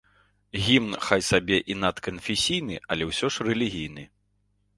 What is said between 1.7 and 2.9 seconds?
і надканфесійны,